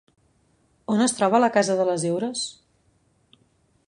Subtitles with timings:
[0.93, 2.47] On es troba la Casa de les Heures?